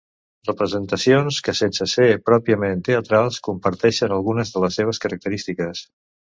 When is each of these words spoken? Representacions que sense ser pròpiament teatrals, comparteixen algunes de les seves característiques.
Representacions 0.47 1.37
que 1.47 1.55
sense 1.59 1.87
ser 1.91 2.07
pròpiament 2.31 2.83
teatrals, 2.89 3.39
comparteixen 3.51 4.19
algunes 4.19 4.57
de 4.57 4.67
les 4.67 4.83
seves 4.83 5.05
característiques. 5.07 5.89